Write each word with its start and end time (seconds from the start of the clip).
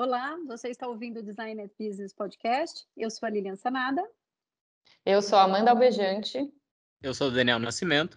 Olá, 0.00 0.38
você 0.46 0.68
está 0.68 0.86
ouvindo 0.86 1.18
o 1.18 1.22
Design 1.24 1.68
Business 1.76 2.14
Podcast. 2.14 2.86
Eu 2.96 3.10
sou 3.10 3.26
a 3.26 3.30
Lilian 3.30 3.56
Sanada. 3.56 4.00
Eu 5.04 5.20
sou 5.20 5.36
a 5.36 5.42
Amanda 5.42 5.72
Albejante. 5.72 6.54
Eu 7.02 7.12
sou 7.12 7.26
o 7.26 7.30
Daniel 7.32 7.58
Nascimento. 7.58 8.16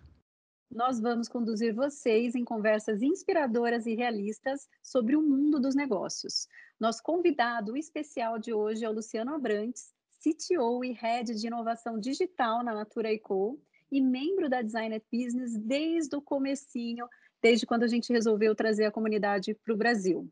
Nós 0.70 1.02
vamos 1.02 1.28
conduzir 1.28 1.74
vocês 1.74 2.36
em 2.36 2.46
conversas 2.46 3.02
inspiradoras 3.02 3.88
e 3.88 3.96
realistas 3.96 4.70
sobre 4.84 5.16
o 5.16 5.24
mundo 5.24 5.60
dos 5.60 5.74
negócios. 5.74 6.48
Nosso 6.80 7.02
convidado 7.02 7.76
especial 7.76 8.38
de 8.38 8.54
hoje 8.54 8.86
é 8.86 8.88
o 8.88 8.94
Luciano 8.94 9.34
Abrantes, 9.34 9.92
CTO 10.20 10.86
e 10.86 10.92
Head 10.92 11.34
de 11.34 11.48
Inovação 11.48 12.00
Digital 12.00 12.64
na 12.64 12.76
Natura 12.76 13.12
Eco 13.12 13.60
e 13.92 14.00
membro 14.00 14.48
da 14.48 14.62
Design 14.62 15.02
Business 15.12 15.58
desde 15.58 16.16
o 16.16 16.22
comecinho, 16.22 17.08
desde 17.42 17.66
quando 17.66 17.82
a 17.82 17.88
gente 17.88 18.14
resolveu 18.14 18.54
trazer 18.54 18.86
a 18.86 18.92
comunidade 18.92 19.56
para 19.56 19.74
o 19.74 19.78
Brasil. 19.78 20.32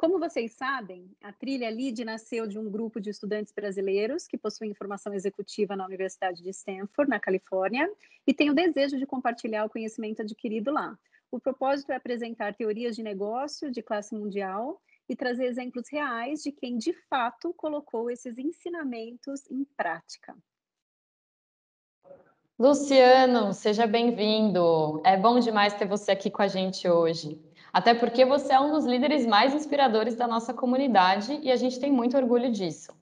Como 0.00 0.18
vocês 0.18 0.52
sabem, 0.52 1.14
a 1.22 1.30
Trilha 1.30 1.68
Lead 1.68 2.06
nasceu 2.06 2.46
de 2.46 2.58
um 2.58 2.70
grupo 2.70 2.98
de 2.98 3.10
estudantes 3.10 3.52
brasileiros 3.52 4.26
que 4.26 4.38
possuem 4.38 4.72
formação 4.72 5.12
executiva 5.12 5.76
na 5.76 5.84
Universidade 5.84 6.42
de 6.42 6.48
Stanford, 6.48 7.10
na 7.10 7.20
Califórnia, 7.20 7.86
e 8.26 8.32
tem 8.32 8.48
o 8.48 8.54
desejo 8.54 8.96
de 8.96 9.04
compartilhar 9.04 9.66
o 9.66 9.68
conhecimento 9.68 10.22
adquirido 10.22 10.70
lá. 10.70 10.98
O 11.30 11.38
propósito 11.38 11.92
é 11.92 11.96
apresentar 11.96 12.54
teorias 12.54 12.96
de 12.96 13.02
negócio 13.02 13.70
de 13.70 13.82
classe 13.82 14.14
mundial 14.14 14.80
e 15.06 15.14
trazer 15.14 15.44
exemplos 15.44 15.86
reais 15.92 16.42
de 16.42 16.50
quem 16.50 16.78
de 16.78 16.94
fato 17.10 17.52
colocou 17.52 18.10
esses 18.10 18.38
ensinamentos 18.38 19.42
em 19.50 19.66
prática. 19.76 20.34
Luciano, 22.58 23.52
seja 23.52 23.86
bem-vindo. 23.86 25.02
É 25.04 25.18
bom 25.18 25.38
demais 25.40 25.74
ter 25.74 25.86
você 25.86 26.10
aqui 26.10 26.30
com 26.30 26.40
a 26.40 26.48
gente 26.48 26.88
hoje. 26.88 27.38
Até 27.72 27.94
porque 27.94 28.24
você 28.24 28.52
é 28.52 28.60
um 28.60 28.72
dos 28.72 28.84
líderes 28.84 29.26
mais 29.26 29.54
inspiradores 29.54 30.14
da 30.14 30.26
nossa 30.26 30.52
comunidade 30.52 31.38
e 31.42 31.50
a 31.50 31.56
gente 31.56 31.78
tem 31.78 31.92
muito 31.92 32.16
orgulho 32.16 32.50
disso. 32.50 32.92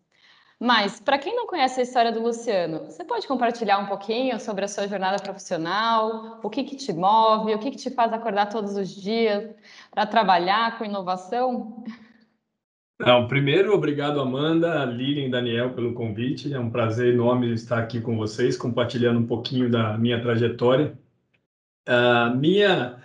Mas, 0.60 0.98
para 0.98 1.18
quem 1.18 1.36
não 1.36 1.46
conhece 1.46 1.78
a 1.78 1.84
história 1.84 2.10
do 2.10 2.20
Luciano, 2.20 2.86
você 2.86 3.04
pode 3.04 3.28
compartilhar 3.28 3.78
um 3.78 3.86
pouquinho 3.86 4.40
sobre 4.40 4.64
a 4.64 4.68
sua 4.68 4.88
jornada 4.88 5.22
profissional, 5.22 6.40
o 6.42 6.50
que, 6.50 6.64
que 6.64 6.74
te 6.74 6.92
move, 6.92 7.54
o 7.54 7.58
que, 7.60 7.70
que 7.70 7.76
te 7.76 7.90
faz 7.90 8.12
acordar 8.12 8.46
todos 8.46 8.76
os 8.76 8.88
dias 8.88 9.54
para 9.88 10.04
trabalhar 10.04 10.76
com 10.76 10.84
inovação? 10.84 11.84
Não, 12.98 13.28
primeiro, 13.28 13.72
obrigado, 13.72 14.20
Amanda, 14.20 14.84
Lilian 14.84 15.26
e 15.26 15.30
Daniel, 15.30 15.72
pelo 15.74 15.94
convite. 15.94 16.52
É 16.52 16.58
um 16.58 16.68
prazer 16.70 17.14
enorme 17.14 17.52
estar 17.52 17.78
aqui 17.78 18.00
com 18.00 18.16
vocês, 18.16 18.56
compartilhando 18.56 19.20
um 19.20 19.26
pouquinho 19.26 19.70
da 19.70 19.96
minha 19.96 20.20
trajetória. 20.20 20.98
Uh, 21.88 22.36
minha 22.36 22.98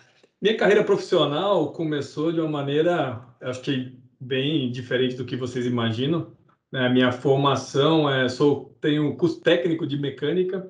minha 0.44 0.58
carreira 0.58 0.84
profissional 0.84 1.72
começou 1.72 2.30
de 2.30 2.42
uma 2.42 2.50
maneira, 2.50 3.26
acho 3.40 3.62
que 3.62 3.98
bem 4.20 4.70
diferente 4.70 5.16
do 5.16 5.24
que 5.24 5.38
vocês 5.38 5.66
imaginam. 5.66 6.36
Né? 6.70 6.90
Minha 6.90 7.14
formação 7.14 8.10
é, 8.10 8.28
sou 8.28 8.78
tenho 8.82 9.16
curso 9.16 9.40
técnico 9.40 9.88
de 9.88 9.98
mecânica 9.98 10.70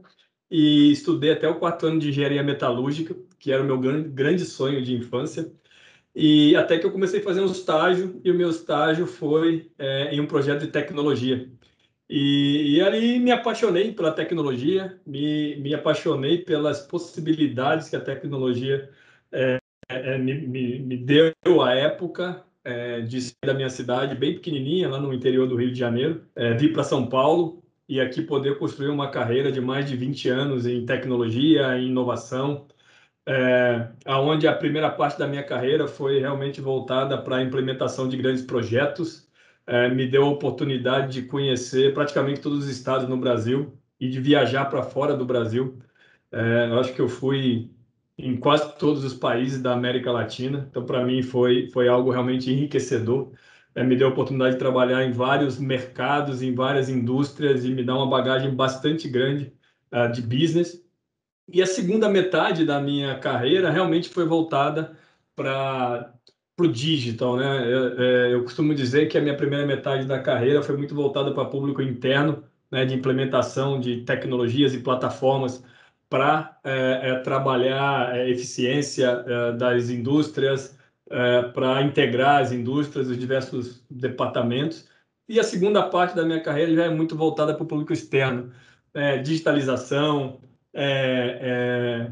e 0.51 0.91
estudei 0.91 1.31
até 1.31 1.49
o 1.49 1.57
quarto 1.57 1.87
ano 1.87 1.99
de 1.99 2.09
engenharia 2.09 2.43
metalúrgica, 2.43 3.15
que 3.39 3.51
era 3.51 3.63
o 3.63 3.65
meu 3.65 3.79
grande, 3.79 4.09
grande 4.09 4.45
sonho 4.45 4.79
de 4.79 4.93
infância. 4.93 5.51
E 6.15 6.55
até 6.55 6.77
que 6.77 6.85
eu 6.85 6.91
comecei 6.91 7.19
a 7.19 7.23
fazer 7.23 7.41
um 7.41 7.47
estágio, 7.47 8.21
e 8.23 8.29
o 8.29 8.35
meu 8.35 8.51
estágio 8.51 9.07
foi 9.07 9.71
é, 9.79 10.13
em 10.13 10.19
um 10.21 10.27
projeto 10.27 10.61
de 10.61 10.67
tecnologia. 10.67 11.49
E, 12.07 12.75
e 12.75 12.81
ali 12.81 13.17
me 13.19 13.31
apaixonei 13.31 13.91
pela 13.91 14.11
tecnologia, 14.11 15.01
me, 15.03 15.55
me 15.57 15.73
apaixonei 15.73 16.37
pelas 16.39 16.81
possibilidades 16.81 17.89
que 17.89 17.95
a 17.95 18.01
tecnologia 18.01 18.91
é, 19.31 19.62
é, 19.89 20.17
me, 20.17 20.33
me, 20.33 20.79
me, 20.79 20.97
deu 20.97 21.61
a 21.61 21.73
época 21.73 22.43
é, 22.63 23.01
de 23.01 23.21
sair 23.21 23.45
da 23.45 23.53
minha 23.53 23.69
cidade, 23.69 24.15
bem 24.15 24.35
pequenininha, 24.35 24.89
lá 24.89 24.99
no 24.99 25.13
interior 25.13 25.47
do 25.47 25.55
Rio 25.55 25.71
de 25.71 25.79
Janeiro, 25.79 26.25
é, 26.35 26.53
vir 26.53 26.73
para 26.73 26.83
São 26.83 27.07
Paulo 27.07 27.63
e 27.87 27.99
aqui 27.99 28.21
poder 28.21 28.57
construir 28.57 28.89
uma 28.89 29.09
carreira 29.09 29.51
de 29.51 29.59
mais 29.61 29.87
de 29.89 29.95
20 29.95 30.29
anos 30.29 30.65
em 30.65 30.85
tecnologia, 30.85 31.77
em 31.77 31.87
inovação, 31.87 32.67
é, 33.25 33.89
aonde 34.05 34.47
a 34.47 34.55
primeira 34.55 34.89
parte 34.89 35.17
da 35.17 35.27
minha 35.27 35.43
carreira 35.43 35.87
foi 35.87 36.19
realmente 36.19 36.59
voltada 36.59 37.17
para 37.21 37.37
a 37.37 37.43
implementação 37.43 38.07
de 38.07 38.17
grandes 38.17 38.43
projetos, 38.43 39.29
é, 39.65 39.89
me 39.89 40.05
deu 40.07 40.25
a 40.25 40.29
oportunidade 40.29 41.13
de 41.13 41.27
conhecer 41.27 41.93
praticamente 41.93 42.41
todos 42.41 42.59
os 42.65 42.69
estados 42.69 43.07
no 43.07 43.17
Brasil 43.17 43.77
e 43.99 44.09
de 44.09 44.19
viajar 44.19 44.65
para 44.65 44.83
fora 44.83 45.15
do 45.15 45.25
Brasil. 45.25 45.79
É, 46.31 46.67
eu 46.69 46.79
acho 46.79 46.93
que 46.93 47.01
eu 47.01 47.07
fui 47.07 47.71
em 48.17 48.37
quase 48.37 48.77
todos 48.77 49.03
os 49.03 49.13
países 49.13 49.61
da 49.61 49.73
América 49.73 50.11
Latina. 50.11 50.67
Então, 50.69 50.85
para 50.85 51.03
mim, 51.05 51.21
foi, 51.23 51.69
foi 51.71 51.87
algo 51.87 52.11
realmente 52.11 52.51
enriquecedor. 52.51 53.31
É, 53.75 53.83
me 53.83 53.95
deu 53.95 54.07
a 54.07 54.11
oportunidade 54.11 54.53
de 54.53 54.59
trabalhar 54.59 55.03
em 55.03 55.11
vários 55.11 55.57
mercados, 55.59 56.41
em 56.41 56.53
várias 56.53 56.89
indústrias 56.89 57.65
e 57.65 57.71
me 57.73 57.83
dá 57.83 57.95
uma 57.95 58.09
bagagem 58.09 58.53
bastante 58.55 59.09
grande 59.09 59.51
uh, 59.91 60.11
de 60.11 60.21
business. 60.21 60.83
E 61.51 61.61
a 61.61 61.65
segunda 61.65 62.09
metade 62.09 62.65
da 62.65 62.79
minha 62.81 63.17
carreira 63.19 63.69
realmente 63.71 64.09
foi 64.09 64.25
voltada 64.25 64.97
para 65.35 66.13
o 66.59 66.67
digital, 66.67 67.35
né? 67.37 67.73
Eu, 67.73 68.01
é, 68.01 68.33
eu, 68.33 68.43
costumo 68.43 68.73
dizer 68.75 69.07
que 69.07 69.17
a 69.17 69.21
minha 69.21 69.35
primeira 69.35 69.65
metade 69.65 70.05
da 70.07 70.19
carreira 70.21 70.61
foi 70.61 70.77
muito 70.77 70.95
voltada 70.95 71.33
para 71.33 71.45
público 71.45 71.81
interno, 71.81 72.43
né, 72.71 72.85
de 72.85 72.93
implementação 72.95 73.79
de 73.79 74.03
tecnologias 74.03 74.73
e 74.73 74.79
plataformas 74.81 75.63
para 76.13 76.59
é, 76.63 77.09
é, 77.09 77.15
trabalhar 77.21 78.11
a 78.11 78.29
eficiência 78.29 79.25
é, 79.25 79.51
das 79.53 79.89
indústrias, 79.89 80.77
é, 81.09 81.41
para 81.41 81.81
integrar 81.81 82.39
as 82.39 82.51
indústrias, 82.51 83.09
os 83.09 83.17
diversos 83.17 83.83
departamentos. 83.89 84.87
E 85.27 85.39
a 85.39 85.43
segunda 85.43 85.81
parte 85.81 86.15
da 86.15 86.23
minha 86.23 86.39
carreira 86.39 86.75
já 86.75 86.85
é 86.85 86.89
muito 86.91 87.17
voltada 87.17 87.55
para 87.55 87.63
o 87.63 87.65
público 87.65 87.91
externo, 87.91 88.51
é, 88.93 89.17
digitalização, 89.17 90.39
é, 90.71 92.11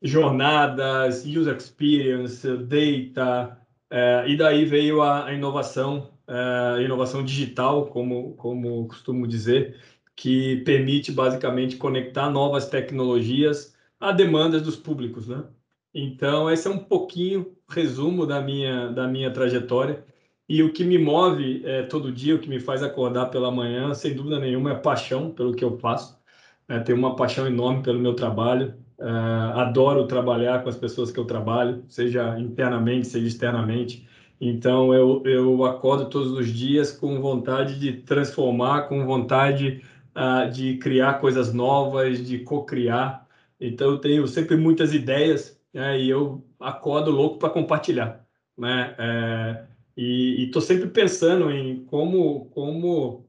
jornadas, 0.00 1.26
user 1.26 1.54
experience, 1.54 2.48
data, 2.56 3.58
e 4.26 4.34
daí 4.34 4.64
veio 4.64 5.02
a, 5.02 5.26
a 5.26 5.34
inovação, 5.34 6.10
inovação 6.82 7.22
digital, 7.22 7.86
como, 7.88 8.32
como 8.36 8.88
costumo 8.88 9.28
dizer, 9.28 9.78
que 10.22 10.58
permite 10.58 11.10
basicamente 11.10 11.76
conectar 11.76 12.30
novas 12.30 12.68
tecnologias 12.68 13.74
a 13.98 14.12
demandas 14.12 14.62
dos 14.62 14.76
públicos, 14.76 15.26
né? 15.26 15.42
Então, 15.92 16.48
esse 16.48 16.68
é 16.68 16.70
um 16.70 16.78
pouquinho 16.78 17.56
resumo 17.68 18.24
da 18.24 18.40
minha 18.40 18.86
da 18.88 19.08
minha 19.08 19.32
trajetória 19.32 20.04
e 20.48 20.62
o 20.62 20.72
que 20.72 20.84
me 20.84 20.96
move 20.96 21.62
é, 21.64 21.82
todo 21.82 22.12
dia, 22.12 22.36
o 22.36 22.38
que 22.38 22.48
me 22.48 22.60
faz 22.60 22.84
acordar 22.84 23.30
pela 23.30 23.50
manhã, 23.50 23.92
sem 23.94 24.14
dúvida 24.14 24.38
nenhuma, 24.38 24.70
é 24.70 24.74
paixão 24.76 25.30
pelo 25.32 25.54
que 25.54 25.64
eu 25.64 25.76
faço. 25.78 26.16
É, 26.68 26.78
tenho 26.78 26.98
uma 26.98 27.16
paixão 27.16 27.44
enorme 27.48 27.82
pelo 27.82 27.98
meu 27.98 28.14
trabalho. 28.14 28.74
É, 29.00 29.04
adoro 29.60 30.06
trabalhar 30.06 30.62
com 30.62 30.68
as 30.68 30.76
pessoas 30.76 31.10
que 31.10 31.18
eu 31.18 31.24
trabalho, 31.24 31.84
seja 31.88 32.38
internamente, 32.38 33.08
seja 33.08 33.26
externamente. 33.26 34.06
Então, 34.40 34.94
eu, 34.94 35.22
eu 35.24 35.64
acordo 35.64 36.08
todos 36.08 36.30
os 36.30 36.48
dias 36.48 36.92
com 36.92 37.20
vontade 37.20 37.80
de 37.80 37.92
transformar, 37.92 38.82
com 38.82 39.04
vontade 39.04 39.82
uh, 40.16 40.50
de 40.50 40.78
criar 40.78 41.14
coisas 41.14 41.52
novas, 41.52 42.26
de 42.26 42.38
co-criar. 42.40 43.26
Então, 43.60 43.90
eu 43.92 43.98
tenho 43.98 44.26
sempre 44.26 44.56
muitas 44.56 44.92
ideias 44.94 45.60
né, 45.72 45.98
e 46.00 46.08
eu 46.10 46.44
acordo 46.58 47.10
louco 47.10 47.38
para 47.38 47.50
compartilhar. 47.50 48.26
Né? 48.56 48.94
É, 48.98 49.64
e 49.96 50.44
estou 50.44 50.60
sempre 50.62 50.88
pensando 50.88 51.50
em 51.50 51.84
como, 51.84 52.46
como 52.46 53.26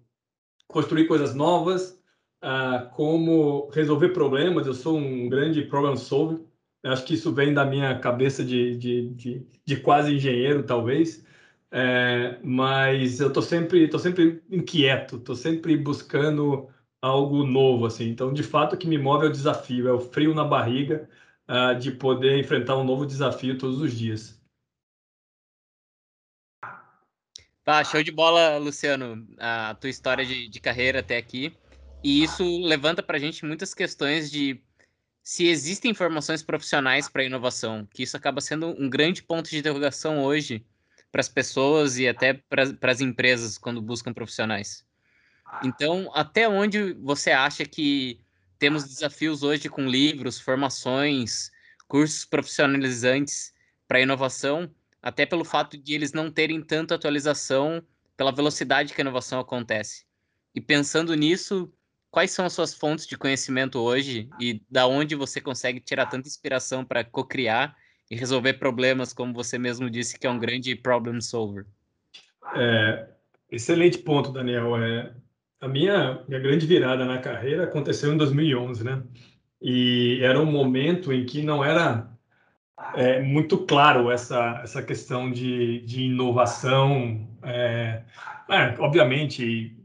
construir 0.67 1.07
coisas 1.07 1.35
novas, 1.35 1.99
uh, 2.43 2.89
como 2.91 3.69
resolver 3.69 4.09
problemas. 4.09 4.67
Eu 4.67 4.73
sou 4.73 4.97
um 4.97 5.29
grande 5.29 5.61
problem 5.63 5.95
solver. 5.95 6.41
Acho 6.83 7.05
que 7.05 7.13
isso 7.13 7.31
vem 7.31 7.53
da 7.53 7.63
minha 7.63 7.97
cabeça 7.99 8.43
de, 8.43 8.75
de, 8.75 9.09
de, 9.09 9.47
de 9.65 9.77
quase 9.77 10.13
engenheiro, 10.13 10.63
talvez. 10.63 11.25
É, 11.75 12.37
mas 12.43 13.19
eu 13.19 13.29
estou 13.29 13.41
sempre, 13.41 13.89
tô 13.89 13.97
sempre 13.97 14.43
inquieto, 14.47 15.15
estou 15.15 15.35
sempre 15.35 15.75
buscando 15.75 16.69
algo 17.01 17.43
novo, 17.43 17.87
assim. 17.87 18.09
Então, 18.09 18.31
de 18.31 18.43
fato, 18.43 18.73
o 18.73 18.77
que 18.77 18.85
me 18.85 18.99
move 18.99 19.25
é 19.25 19.29
o 19.29 19.31
desafio, 19.31 19.87
é 19.87 19.91
o 19.91 19.99
frio 19.99 20.35
na 20.35 20.43
barriga 20.43 21.09
uh, 21.49 21.75
de 21.79 21.91
poder 21.91 22.37
enfrentar 22.37 22.77
um 22.77 22.83
novo 22.83 23.07
desafio 23.07 23.57
todos 23.57 23.81
os 23.81 23.91
dias. 23.91 24.39
Tá, 27.63 27.83
show 27.83 28.03
de 28.03 28.11
bola, 28.11 28.57
Luciano, 28.59 29.27
a 29.39 29.73
tua 29.73 29.89
história 29.89 30.23
de, 30.23 30.47
de 30.47 30.59
carreira 30.59 30.99
até 30.99 31.17
aqui. 31.17 31.57
E 32.03 32.21
isso 32.21 32.43
levanta 32.61 33.01
para 33.01 33.17
a 33.17 33.19
gente 33.19 33.43
muitas 33.45 33.73
questões 33.73 34.29
de 34.29 34.61
se 35.23 35.47
existem 35.47 35.89
informações 35.89 36.43
profissionais 36.43 37.09
para 37.09 37.23
inovação, 37.23 37.87
que 37.91 38.03
isso 38.03 38.15
acaba 38.15 38.41
sendo 38.41 38.67
um 38.79 38.87
grande 38.87 39.23
ponto 39.23 39.49
de 39.49 39.57
interrogação 39.57 40.21
hoje 40.23 40.63
para 41.13 41.21
as 41.21 41.29
pessoas 41.29 41.99
e 41.99 42.07
até 42.07 42.33
para 42.33 42.91
as 42.91 42.99
empresas 42.99 43.55
quando 43.55 43.79
buscam 43.79 44.11
profissionais. 44.11 44.83
Então, 45.63 46.09
até 46.15 46.49
onde 46.49 46.93
você 46.93 47.29
acha 47.29 47.63
que 47.65 48.19
temos 48.57 48.83
desafios 48.83 49.43
hoje 49.43 49.69
com 49.69 49.85
livros, 49.85 50.39
formações, 50.39 51.51
cursos 51.87 52.25
profissionalizantes 52.25 53.53
para 53.87 54.01
inovação, 54.01 54.73
até 55.03 55.23
pelo 55.23 55.45
fato 55.45 55.77
de 55.77 55.93
eles 55.93 56.13
não 56.13 56.31
terem 56.31 56.59
tanta 56.63 56.95
atualização 56.95 57.85
pela 58.17 58.31
velocidade 58.31 58.91
que 58.91 58.99
a 58.99 59.03
inovação 59.03 59.39
acontece. 59.39 60.05
E 60.55 60.59
pensando 60.59 61.13
nisso, 61.13 61.71
quais 62.09 62.31
são 62.31 62.43
as 62.43 62.53
suas 62.53 62.73
fontes 62.73 63.05
de 63.05 63.15
conhecimento 63.15 63.77
hoje 63.77 64.27
e 64.39 64.63
da 64.67 64.87
onde 64.87 65.13
você 65.13 65.39
consegue 65.39 65.79
tirar 65.79 66.07
tanta 66.07 66.27
inspiração 66.27 66.83
para 66.83 67.03
co-criar 67.03 67.77
e 68.13 68.15
resolver 68.15 68.53
problemas, 68.53 69.11
como 69.11 69.33
você 69.33 69.57
mesmo 69.57 69.89
disse, 69.89 70.19
que 70.19 70.27
é 70.27 70.29
um 70.29 70.37
grande 70.37 70.75
problem 70.75 71.19
solver? 71.19 71.65
É, 72.55 73.07
excelente 73.51 73.97
ponto, 73.97 74.31
Daniel. 74.31 74.77
É, 74.77 75.11
a 75.59 75.67
minha, 75.67 76.21
minha 76.27 76.39
grande 76.39 76.67
virada 76.67 77.05
na 77.05 77.17
carreira 77.17 77.63
aconteceu 77.63 78.13
em 78.13 78.17
2011, 78.17 78.83
né? 78.83 79.01
E 79.59 80.19
era 80.21 80.39
um 80.39 80.45
momento 80.45 81.11
em 81.11 81.25
que 81.25 81.41
não 81.41 81.63
era 81.63 82.07
é, 82.95 83.21
muito 83.21 83.57
claro 83.65 84.11
essa, 84.11 84.61
essa 84.63 84.83
questão 84.83 85.31
de, 85.31 85.79
de 85.81 86.03
inovação. 86.03 87.27
É, 87.41 88.03
é, 88.49 88.75
obviamente, 88.77 89.75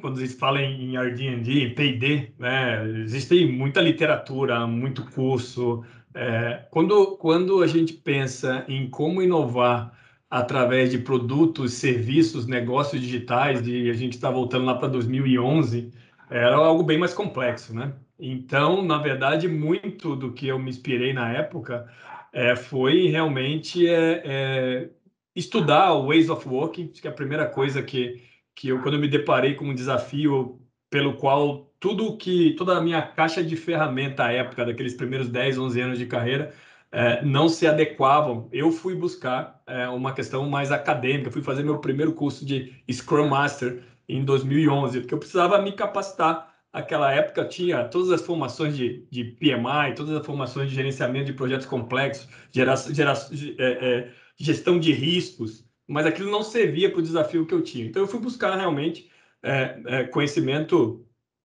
quando 0.00 0.18
a 0.18 0.20
gente 0.20 0.34
fala 0.34 0.62
em 0.62 0.94
em 0.96 1.74
P&D, 1.74 2.34
né, 2.38 2.86
existe 3.02 3.46
muita 3.46 3.80
literatura, 3.80 4.64
muito 4.66 5.04
curso. 5.10 5.82
É, 6.20 6.66
quando, 6.72 7.16
quando 7.18 7.62
a 7.62 7.66
gente 7.68 7.92
pensa 7.92 8.64
em 8.66 8.90
como 8.90 9.22
inovar 9.22 9.96
através 10.28 10.90
de 10.90 10.98
produtos, 10.98 11.74
serviços, 11.74 12.44
negócios 12.44 13.00
digitais, 13.00 13.62
de, 13.62 13.88
a 13.88 13.94
gente 13.94 14.14
está 14.14 14.28
voltando 14.28 14.64
lá 14.64 14.74
para 14.74 14.88
2011, 14.88 15.92
era 16.28 16.56
algo 16.56 16.82
bem 16.82 16.98
mais 16.98 17.14
complexo, 17.14 17.72
né? 17.72 17.94
Então, 18.18 18.82
na 18.82 18.98
verdade, 18.98 19.46
muito 19.46 20.16
do 20.16 20.32
que 20.32 20.48
eu 20.48 20.58
me 20.58 20.70
inspirei 20.70 21.12
na 21.12 21.30
época 21.32 21.88
é, 22.32 22.56
foi 22.56 23.06
realmente 23.06 23.88
é, 23.88 24.22
é, 24.24 24.90
estudar 25.36 25.94
o 25.94 26.08
Ways 26.08 26.28
of 26.28 26.48
Working, 26.48 26.88
que 26.88 27.06
é 27.06 27.10
a 27.10 27.14
primeira 27.14 27.46
coisa 27.46 27.80
que, 27.80 28.20
que 28.56 28.68
eu, 28.70 28.82
quando 28.82 28.94
eu 28.94 29.00
me 29.00 29.08
deparei 29.08 29.54
com 29.54 29.66
um 29.66 29.74
desafio 29.74 30.60
pelo 30.90 31.16
qual 31.16 31.67
tudo 31.80 32.16
que, 32.16 32.54
toda 32.54 32.76
a 32.76 32.80
minha 32.80 33.02
caixa 33.02 33.42
de 33.42 33.56
ferramenta 33.56 34.24
à 34.24 34.32
época, 34.32 34.64
daqueles 34.64 34.94
primeiros 34.94 35.28
10, 35.28 35.58
11 35.58 35.80
anos 35.80 35.98
de 35.98 36.06
carreira, 36.06 36.52
é, 36.90 37.22
não 37.24 37.48
se 37.48 37.66
adequavam. 37.66 38.48
Eu 38.52 38.72
fui 38.72 38.94
buscar 38.94 39.62
é, 39.66 39.88
uma 39.88 40.12
questão 40.12 40.48
mais 40.48 40.72
acadêmica, 40.72 41.30
fui 41.30 41.42
fazer 41.42 41.62
meu 41.62 41.78
primeiro 41.78 42.12
curso 42.12 42.44
de 42.44 42.74
Scrum 42.90 43.28
Master 43.28 43.82
em 44.08 44.24
2011, 44.24 45.00
porque 45.00 45.14
eu 45.14 45.18
precisava 45.18 45.60
me 45.60 45.72
capacitar. 45.72 46.48
Aquela 46.72 47.12
época 47.12 47.44
tinha 47.44 47.84
todas 47.84 48.10
as 48.10 48.22
formações 48.22 48.76
de, 48.76 49.06
de 49.10 49.24
PMI, 49.24 49.94
todas 49.96 50.14
as 50.14 50.24
formações 50.24 50.68
de 50.68 50.74
gerenciamento 50.74 51.26
de 51.26 51.32
projetos 51.32 51.66
complexos, 51.66 52.28
gera, 52.52 52.76
gera, 52.76 53.14
é, 53.58 53.64
é, 53.64 54.10
gestão 54.36 54.78
de 54.78 54.92
riscos, 54.92 55.64
mas 55.86 56.06
aquilo 56.06 56.30
não 56.30 56.42
servia 56.42 56.90
para 56.90 57.00
o 57.00 57.02
desafio 57.02 57.46
que 57.46 57.54
eu 57.54 57.62
tinha. 57.62 57.86
Então 57.86 58.02
eu 58.02 58.08
fui 58.08 58.20
buscar 58.20 58.54
realmente 58.56 59.10
é, 59.42 59.80
é, 59.86 60.04
conhecimento 60.04 61.07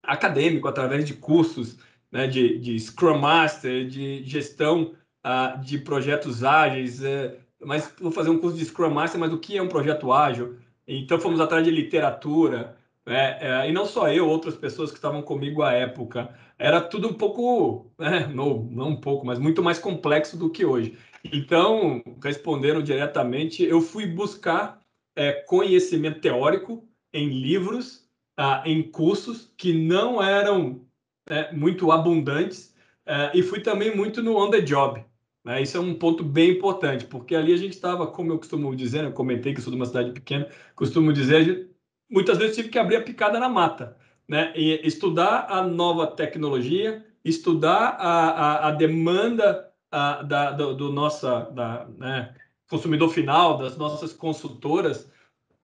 acadêmico 0.04 0.68
através 0.68 1.06
de 1.06 1.14
cursos 1.14 1.78
né, 2.12 2.28
de, 2.28 2.60
de 2.60 2.80
Scrum 2.80 3.18
Master, 3.18 3.88
de 3.88 4.24
gestão 4.24 4.94
uh, 5.26 5.60
de 5.62 5.80
projetos 5.80 6.44
ágeis, 6.44 7.00
uh, 7.02 7.36
mas 7.60 7.94
vou 8.00 8.12
fazer 8.12 8.30
um 8.30 8.38
curso 8.38 8.58
de 8.58 8.66
Scrum 8.66 8.92
Master, 8.92 9.20
mas 9.20 9.34
o 9.34 9.40
que 9.40 9.58
é 9.58 9.62
um 9.62 9.70
projeto 9.70 10.12
ágil? 10.12 10.58
Então 10.88 11.20
fomos 11.20 11.40
atrás 11.40 11.64
de 11.64 11.72
literatura, 11.72 12.78
né? 13.06 13.38
É, 13.42 13.70
e 13.70 13.74
não 13.74 13.86
só 13.86 14.10
eu, 14.10 14.28
outras 14.28 14.56
pessoas 14.56 14.90
que 14.90 14.98
estavam 14.98 15.22
comigo 15.22 15.62
à 15.62 15.74
época. 15.74 16.34
Era 16.58 16.80
tudo 16.82 17.10
um 17.10 17.14
pouco, 17.14 17.92
né? 18.00 18.28
não, 18.28 18.64
não 18.72 18.90
um 18.90 19.02
pouco, 19.02 19.26
mas 19.26 19.40
muito 19.40 19.62
mais 19.62 19.80
complexo 19.80 20.38
do 20.38 20.50
que 20.50 20.66
hoje. 20.66 20.98
Então, 21.24 22.02
respondendo 22.22 22.84
diretamente, 22.84 23.64
eu 23.64 23.82
fui 23.82 24.06
buscar 24.06 24.80
é, 25.16 25.32
conhecimento 25.32 26.22
teórico 26.22 26.88
em 27.14 27.30
livros, 27.30 28.03
ah, 28.38 28.64
em 28.66 28.84
cursos 28.84 29.54
que 29.58 29.74
não 29.74 30.22
eram 30.22 30.82
é, 31.28 31.52
muito 31.54 31.92
abundantes, 31.92 32.74
é, 33.06 33.32
e 33.34 33.44
fui 33.44 33.60
também 33.60 33.96
muito 33.96 34.22
no 34.24 34.38
on 34.38 34.50
the 34.50 34.62
job. 34.62 35.04
Né? 35.44 35.62
Isso 35.62 35.78
é 35.78 35.80
um 35.80 35.94
ponto 35.94 36.24
bem 36.24 36.52
importante, 36.52 37.06
porque 37.06 37.36
ali 37.36 37.54
a 37.54 37.58
gente 37.58 37.74
estava, 37.74 38.08
como 38.08 38.32
eu 38.32 38.38
costumo 38.38 38.76
dizer, 38.76 39.02
né? 39.02 39.10
eu 39.10 39.14
comentei 39.14 39.54
que 39.54 39.62
sou 39.62 39.72
de 39.72 39.78
uma 39.78 39.86
cidade 39.86 40.12
pequena, 40.12 40.48
costumo 40.76 41.12
dizer, 41.12 41.70
muitas 42.10 42.38
vezes 42.38 42.56
tive 42.56 42.70
que 42.70 42.80
abrir 42.80 42.98
a 42.98 43.02
picada 43.02 43.40
na 43.40 43.50
mata, 43.50 43.98
né? 44.28 44.54
E 44.56 44.80
estudar 44.88 45.48
a 45.50 45.62
nova 45.68 46.08
tecnologia, 46.08 47.06
estudar 47.26 47.98
a, 48.00 48.30
a, 48.30 48.68
a 48.70 48.72
demanda 48.72 49.70
a, 49.92 50.24
da, 50.24 50.52
do, 50.52 50.74
do 50.76 50.92
nossa, 50.92 51.42
da, 51.52 51.88
né? 51.98 52.34
consumidor 52.70 53.10
final, 53.10 53.58
das 53.58 53.78
nossas 53.78 54.14
consultoras, 54.14 55.12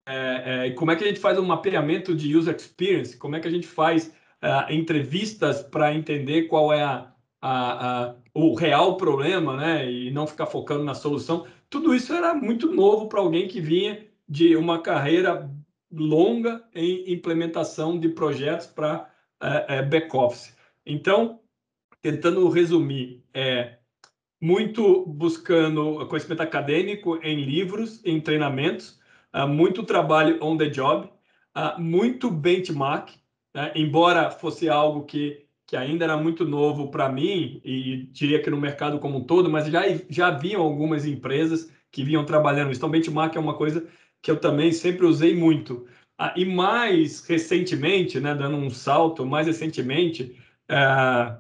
é, 0.06 0.68
é, 0.68 0.72
como 0.72 0.92
é 0.92 0.96
que 0.96 1.04
a 1.04 1.08
gente 1.08 1.20
faz 1.20 1.38
um 1.38 1.46
mapeamento 1.46 2.16
de 2.16 2.36
user 2.36 2.56
experience, 2.56 3.18
como 3.18 3.36
é 3.36 3.40
que 3.40 3.48
a 3.48 3.52
gente 3.52 3.68
faz 3.68 4.14
é, 4.42 4.74
entrevistas 4.74 5.62
para 5.62 5.94
entender 5.94 6.44
qual 6.44 6.74
é 6.74 6.84
a, 6.84 7.12
a, 7.42 8.04
a, 8.08 8.16
o 8.34 8.54
real 8.54 8.98
problema, 8.98 9.56
né? 9.56 9.90
E 9.90 10.12
não 10.12 10.28
ficar 10.28 10.46
focando 10.46 10.84
na 10.84 10.94
solução. 10.94 11.46
Tudo 11.70 11.96
isso 11.96 12.14
era 12.14 12.34
muito 12.34 12.72
novo 12.72 13.08
para 13.08 13.20
alguém 13.20 13.48
que 13.48 13.62
vinha 13.62 14.06
de 14.28 14.56
uma 14.56 14.82
carreira 14.82 15.50
longa 15.92 16.64
em 16.74 17.12
implementação 17.12 18.00
de 18.00 18.10
projetos 18.10 18.68
para 18.68 19.10
é, 19.42 19.78
é, 19.78 19.82
back-office. 19.82 20.56
Então, 20.86 21.40
tentando 22.02 22.48
resumir, 22.50 23.24
é 23.34 23.78
muito 24.42 25.06
buscando 25.06 26.06
conhecimento 26.08 26.42
acadêmico 26.42 27.18
em 27.24 27.44
livros, 27.46 28.04
em 28.04 28.20
treinamentos, 28.20 28.90
uh, 28.90 29.03
muito 29.48 29.84
trabalho 29.84 30.38
on 30.42 30.58
the 30.58 30.68
job, 30.68 31.10
uh, 31.58 31.82
muito 31.82 32.30
benchmark, 32.30 33.12
né? 33.54 33.72
embora 33.76 34.30
fosse 34.30 34.70
algo 34.70 35.04
que 35.04 35.44
que 35.66 35.78
ainda 35.78 36.04
era 36.04 36.18
muito 36.18 36.46
novo 36.46 36.92
para 36.92 37.10
mim 37.10 37.62
e 37.64 38.10
diria 38.12 38.42
que 38.42 38.50
no 38.50 38.60
mercado 38.60 39.00
como 39.00 39.20
um 39.20 39.24
todo, 39.24 39.50
mas 39.50 39.66
já 39.68 39.82
já 40.10 40.28
haviam 40.28 40.62
algumas 40.62 41.06
empresas 41.06 41.72
que 41.92 42.04
vinham 42.04 42.26
trabalhando 42.26 42.72
isso. 42.72 42.80
Então, 42.80 42.90
benchmark 42.90 43.36
é 43.36 43.40
uma 43.40 43.56
coisa 43.56 43.88
que 44.22 44.30
eu 44.30 44.40
também 44.40 44.72
sempre 44.72 45.06
usei 45.06 45.36
muito. 45.36 45.86
Ah, 46.18 46.34
e 46.36 46.46
mais 46.46 47.26
recentemente, 47.28 48.20
né, 48.20 48.36
dando 48.36 48.58
um 48.58 48.70
salto, 48.70 49.26
mais 49.26 49.48
recentemente, 49.48 50.36
é, 50.70 51.38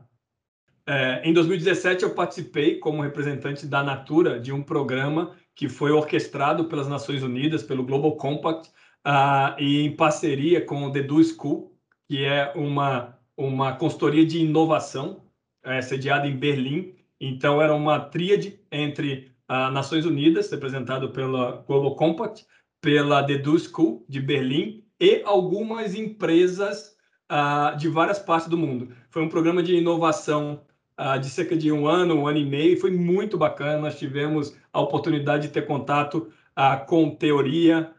é, 0.85 1.21
em 1.23 1.33
2017 1.33 2.03
eu 2.03 2.13
participei 2.13 2.77
como 2.79 3.01
representante 3.01 3.65
da 3.65 3.83
Natura 3.83 4.39
de 4.39 4.51
um 4.51 4.61
programa 4.61 5.35
que 5.55 5.69
foi 5.69 5.91
orquestrado 5.91 6.65
pelas 6.65 6.87
Nações 6.87 7.23
Unidas, 7.23 7.63
pelo 7.63 7.83
Global 7.83 8.15
Compact, 8.17 8.69
ah, 9.03 9.55
e 9.59 9.81
em 9.81 9.95
parceria 9.95 10.65
com 10.65 10.85
o 10.85 10.91
The 10.91 11.03
Do 11.03 11.23
School, 11.23 11.75
que 12.07 12.23
é 12.23 12.51
uma 12.55 13.17
uma 13.37 13.75
consultoria 13.75 14.25
de 14.25 14.39
inovação 14.39 15.23
é, 15.63 15.81
sediada 15.81 16.27
em 16.27 16.37
Berlim. 16.37 16.95
Então, 17.19 17.61
era 17.61 17.73
uma 17.73 17.99
tríade 17.99 18.59
entre 18.71 19.31
as 19.47 19.73
Nações 19.73 20.05
Unidas, 20.05 20.51
representado 20.51 21.09
pela 21.09 21.63
Global 21.67 21.95
Compact, 21.95 22.45
pela 22.81 23.23
The 23.23 23.37
Do 23.37 23.57
School 23.57 24.05
de 24.07 24.19
Berlim 24.19 24.83
e 24.99 25.21
algumas 25.25 25.95
empresas 25.95 26.95
uh, 27.31 27.75
de 27.77 27.87
várias 27.87 28.19
partes 28.19 28.47
do 28.47 28.57
mundo. 28.57 28.93
Foi 29.09 29.21
um 29.21 29.29
programa 29.29 29.63
de 29.63 29.75
inovação 29.75 30.61
uh, 30.99 31.19
de 31.19 31.29
cerca 31.29 31.55
de 31.55 31.71
um 31.71 31.87
ano, 31.87 32.15
um 32.15 32.27
ano 32.27 32.37
e 32.37 32.45
meio, 32.45 32.79
foi 32.79 32.91
muito 32.91 33.37
bacana. 33.37 33.79
Nós 33.79 33.97
tivemos 33.97 34.55
a 34.73 34.81
oportunidade 34.81 35.47
de 35.47 35.53
ter 35.53 35.65
contato 35.65 36.29
uh, 36.57 36.85
com 36.85 37.11
teoria, 37.11 37.93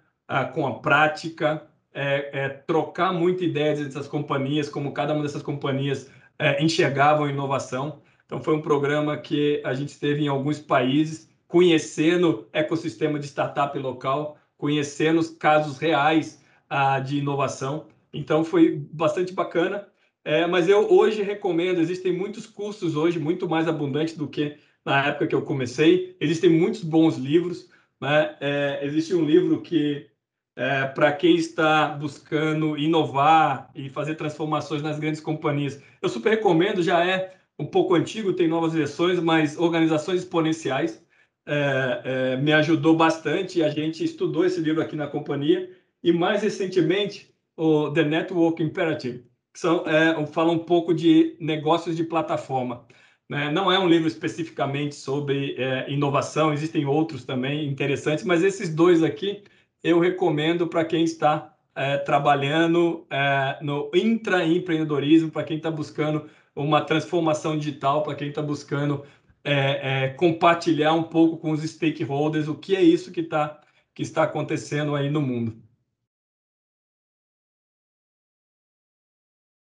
com 0.54 0.66
a 0.66 0.80
prática, 0.80 1.68
é, 1.94 2.30
é, 2.32 2.48
trocar 2.48 3.12
muita 3.12 3.44
ideia 3.44 3.76
dessas 3.76 4.08
companhias, 4.08 4.68
como 4.68 4.92
cada 4.92 5.14
uma 5.14 5.22
dessas 5.22 5.42
companhias 5.42 6.10
é, 6.38 6.62
enxergavam 6.62 7.30
inovação. 7.30 8.02
Então, 8.26 8.42
foi 8.42 8.56
um 8.56 8.60
programa 8.60 9.16
que 9.16 9.62
a 9.64 9.72
gente 9.74 9.90
esteve 9.90 10.24
em 10.24 10.28
alguns 10.28 10.58
países, 10.58 11.30
conhecendo 11.46 12.48
ecossistema 12.52 13.18
de 13.18 13.26
startup 13.26 13.78
local, 13.78 14.36
conhecendo 14.58 15.20
os 15.20 15.30
casos 15.30 15.78
reais 15.78 16.42
ah, 16.68 16.98
de 16.98 17.18
inovação. 17.18 17.86
Então, 18.12 18.44
foi 18.44 18.76
bastante 18.90 19.32
bacana. 19.32 19.86
É, 20.24 20.46
mas 20.46 20.68
eu 20.68 20.90
hoje 20.90 21.22
recomendo, 21.22 21.80
existem 21.80 22.12
muitos 22.12 22.46
cursos 22.46 22.96
hoje, 22.96 23.20
muito 23.20 23.48
mais 23.48 23.68
abundantes 23.68 24.16
do 24.16 24.26
que 24.26 24.56
na 24.84 25.06
época 25.06 25.26
que 25.26 25.34
eu 25.34 25.42
comecei. 25.42 26.16
Existem 26.20 26.50
muitos 26.50 26.82
bons 26.82 27.16
livros. 27.16 27.70
Né? 28.00 28.36
É, 28.40 28.80
existe 28.82 29.14
um 29.14 29.24
livro 29.24 29.62
que 29.62 30.08
é, 30.56 30.86
para 30.86 31.12
quem 31.12 31.36
está 31.36 31.88
buscando 31.88 32.78
inovar 32.78 33.70
e 33.74 33.88
fazer 33.88 34.14
transformações 34.14 34.82
nas 34.82 34.98
grandes 34.98 35.20
companhias. 35.20 35.82
Eu 36.00 36.08
super 36.08 36.30
recomendo, 36.30 36.82
já 36.82 37.04
é 37.04 37.36
um 37.58 37.66
pouco 37.66 37.94
antigo, 37.94 38.32
tem 38.32 38.48
novas 38.48 38.72
versões, 38.72 39.18
mas 39.20 39.58
Organizações 39.58 40.20
Exponenciais 40.20 41.02
é, 41.46 42.02
é, 42.04 42.36
me 42.36 42.52
ajudou 42.52 42.96
bastante. 42.96 43.62
A 43.62 43.70
gente 43.70 44.04
estudou 44.04 44.44
esse 44.44 44.60
livro 44.60 44.82
aqui 44.82 44.96
na 44.96 45.06
companhia 45.06 45.70
e, 46.02 46.12
mais 46.12 46.42
recentemente, 46.42 47.32
o 47.56 47.90
The 47.90 48.04
Network 48.04 48.62
Imperative, 48.62 49.24
que 49.52 49.60
são, 49.60 49.84
é, 49.86 50.26
fala 50.26 50.52
um 50.52 50.58
pouco 50.58 50.92
de 50.92 51.36
negócios 51.40 51.96
de 51.96 52.04
plataforma. 52.04 52.86
Né? 53.28 53.50
Não 53.50 53.72
é 53.72 53.78
um 53.78 53.88
livro 53.88 54.06
especificamente 54.06 54.94
sobre 54.94 55.54
é, 55.56 55.90
inovação, 55.90 56.52
existem 56.52 56.84
outros 56.84 57.24
também 57.24 57.66
interessantes, 57.68 58.24
mas 58.24 58.42
esses 58.42 58.74
dois 58.74 59.02
aqui 59.02 59.42
eu 59.82 59.98
recomendo 59.98 60.66
para 60.66 60.84
quem 60.84 61.04
está 61.04 61.54
é, 61.74 61.98
trabalhando 61.98 63.06
é, 63.10 63.58
no 63.62 63.90
intraempreendedorismo, 63.94 65.30
para 65.30 65.44
quem 65.44 65.56
está 65.56 65.70
buscando 65.70 66.28
uma 66.54 66.80
transformação 66.82 67.58
digital, 67.58 68.02
para 68.02 68.14
quem 68.14 68.28
está 68.28 68.40
buscando 68.40 69.04
é, 69.42 70.04
é, 70.04 70.08
compartilhar 70.10 70.92
um 70.92 71.02
pouco 71.02 71.36
com 71.36 71.50
os 71.50 71.62
stakeholders 71.62 72.48
o 72.48 72.54
que 72.54 72.74
é 72.76 72.82
isso 72.82 73.12
que, 73.12 73.22
tá, 73.22 73.60
que 73.94 74.02
está 74.02 74.22
acontecendo 74.22 74.94
aí 74.94 75.10
no 75.10 75.20
mundo. 75.20 75.62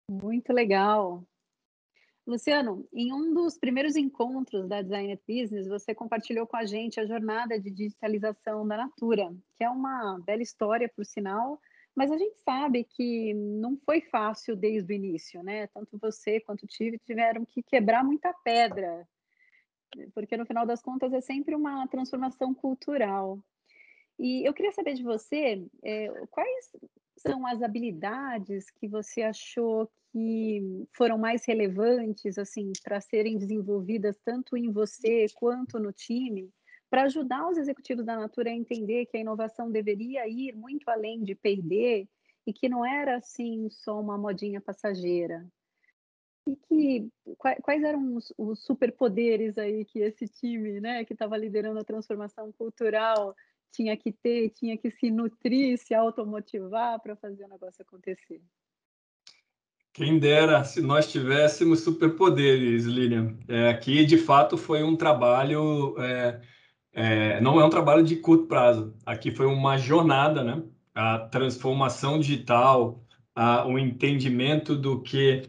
Muito 0.09 0.53
legal. 0.53 1.25
Luciano, 2.26 2.88
em 2.93 3.12
um 3.12 3.35
dos 3.35 3.59
primeiros 3.59 3.97
encontros 3.97 4.66
da 4.66 4.81
Design 4.81 5.19
Business, 5.28 5.69
você 5.69 5.95
compartilhou 5.95 6.47
com 6.47 6.57
a 6.57 6.64
gente 6.64 6.99
a 6.99 7.04
jornada 7.04 7.61
de 7.61 7.71
digitalização 7.71 8.66
da 8.66 8.78
Natura, 8.78 9.31
que 9.57 9.64
é 9.64 9.69
uma 9.69 10.19
bela 10.21 10.40
história, 10.40 10.88
por 10.88 11.04
sinal, 11.04 11.61
mas 11.95 12.11
a 12.11 12.16
gente 12.16 12.35
sabe 12.43 12.85
que 12.85 13.35
não 13.35 13.76
foi 13.85 14.00
fácil 14.00 14.57
desde 14.57 14.93
o 14.93 14.97
início, 14.97 15.43
né? 15.43 15.66
Tanto 15.69 15.99
você 15.99 16.40
quanto 16.40 16.64
o 16.64 16.66
Tive 16.66 16.99
tiveram 16.99 17.45
que 17.45 17.62
quebrar 17.62 18.02
muita 18.02 18.33
pedra, 18.43 19.07
porque 20.14 20.37
no 20.37 20.47
final 20.47 20.64
das 20.64 20.81
contas 20.81 21.12
é 21.12 21.21
sempre 21.21 21.54
uma 21.54 21.87
transformação 21.88 22.54
cultural. 22.54 23.38
E 24.19 24.49
eu 24.49 24.54
queria 24.54 24.73
saber 24.73 24.95
de 24.95 25.02
você, 25.02 25.62
é, 25.83 26.09
quais 26.31 26.71
são 27.16 27.47
as 27.47 27.62
habilidades 27.62 28.71
que 28.71 28.88
você 28.88 29.23
achou 29.23 29.90
que 30.12 30.87
foram 30.92 31.18
mais 31.18 31.44
relevantes 31.44 32.38
assim 32.38 32.73
para 32.83 33.00
serem 33.00 33.37
desenvolvidas 33.37 34.18
tanto 34.25 34.56
em 34.56 34.71
você 34.71 35.26
quanto 35.35 35.78
no 35.78 35.92
time, 35.92 36.52
para 36.88 37.02
ajudar 37.02 37.49
os 37.49 37.59
executivos 37.59 38.04
da 38.04 38.16
Natura 38.16 38.50
a 38.50 38.54
entender 38.54 39.06
que 39.06 39.16
a 39.16 39.21
inovação 39.21 39.71
deveria 39.71 40.28
ir 40.28 40.54
muito 40.54 40.88
além 40.88 41.25
de 41.25 41.35
P&D 41.35 42.09
e 42.47 42.52
que 42.52 42.68
não 42.68 42.87
era 42.87 43.16
assim 43.16 43.68
só 43.71 44.00
uma 44.00 44.16
modinha 44.16 44.61
passageira. 44.61 45.44
E 46.47 46.56
que 46.56 47.09
quais 47.62 47.83
eram 47.83 48.14
os, 48.14 48.33
os 48.37 48.62
superpoderes 48.62 49.56
aí 49.56 49.85
que 49.85 49.99
esse 50.00 50.28
time, 50.28 50.80
né, 50.80 51.04
que 51.04 51.14
estava 51.14 51.37
liderando 51.37 51.80
a 51.80 51.85
transformação 51.85 52.52
cultural 52.52 53.35
tinha 53.75 53.97
que 53.97 54.12
ter, 54.12 54.50
tinha 54.50 54.78
que 54.78 54.90
se 54.90 55.11
nutrir, 55.11 55.76
se 55.78 55.95
automotivar 55.95 57.00
para 57.00 57.16
fazer 57.16 57.45
o 57.45 57.49
negócio 57.49 57.83
acontecer. 57.83 58.40
Quem 59.93 60.19
dera 60.19 60.64
se 60.64 60.81
nós 60.81 61.11
tivéssemos 61.11 61.81
superpoderes, 61.81 62.85
Lilian. 62.85 63.37
É, 63.49 63.69
aqui, 63.69 64.04
de 64.04 64.19
fato, 64.19 64.57
foi 64.57 64.83
um 64.83 64.97
trabalho, 64.97 65.95
é, 65.99 66.40
é, 66.93 67.40
não 67.40 67.61
é 67.61 67.64
um 67.64 67.71
trabalho 67.71 68.02
de 68.04 68.16
curto 68.16 68.47
prazo. 68.47 68.95
Aqui 69.04 69.31
foi 69.31 69.47
uma 69.47 69.76
jornada, 69.76 70.43
né? 70.43 70.62
A 70.95 71.19
transformação 71.19 72.19
digital, 72.19 73.04
a, 73.35 73.66
o 73.66 73.78
entendimento 73.78 74.76
do 74.76 75.00
que 75.00 75.49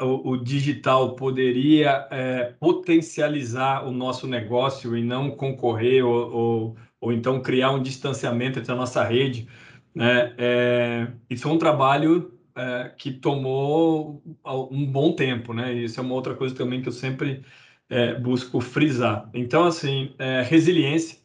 o, 0.00 0.30
o, 0.30 0.36
digital 0.36 1.14
poderia 1.14 2.08
é, 2.10 2.54
potencializar 2.58 3.86
o 3.86 3.92
nosso 3.92 4.26
negócio 4.26 4.96
e 4.96 5.02
não 5.02 5.30
concorrer 5.30 6.04
ou, 6.04 6.32
ou 6.32 6.76
ou 7.00 7.12
então 7.12 7.42
criar 7.42 7.72
um 7.72 7.82
distanciamento 7.82 8.58
entre 8.58 8.72
a 8.72 8.76
nossa 8.76 9.02
rede. 9.04 9.48
Né? 9.94 10.34
É, 10.38 11.12
isso 11.28 11.48
é 11.48 11.50
um 11.50 11.58
trabalho 11.58 12.38
é, 12.54 12.92
que 12.96 13.12
tomou 13.12 14.22
um 14.70 14.86
bom 14.86 15.12
tempo, 15.14 15.52
né? 15.54 15.72
Isso 15.72 15.98
é 15.98 16.02
uma 16.02 16.14
outra 16.14 16.34
coisa 16.34 16.54
também 16.54 16.82
que 16.82 16.88
eu 16.88 16.92
sempre 16.92 17.44
é, 17.88 18.14
busco 18.14 18.60
frisar. 18.60 19.30
Então, 19.34 19.64
assim, 19.64 20.14
é, 20.18 20.42
resiliência 20.42 21.18